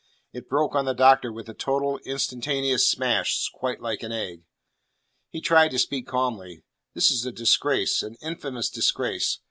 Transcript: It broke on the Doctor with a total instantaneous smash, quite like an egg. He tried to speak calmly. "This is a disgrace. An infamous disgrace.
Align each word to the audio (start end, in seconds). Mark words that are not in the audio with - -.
It 0.33 0.49
broke 0.49 0.73
on 0.73 0.85
the 0.85 0.95
Doctor 0.95 1.31
with 1.31 1.47
a 1.47 1.53
total 1.53 1.99
instantaneous 2.05 2.89
smash, 2.89 3.51
quite 3.53 3.81
like 3.81 4.01
an 4.01 4.11
egg. 4.11 4.45
He 5.29 5.41
tried 5.41 5.69
to 5.69 5.77
speak 5.77 6.07
calmly. 6.07 6.63
"This 6.95 7.11
is 7.11 7.23
a 7.23 7.31
disgrace. 7.31 8.01
An 8.01 8.15
infamous 8.19 8.71
disgrace. 8.71 9.37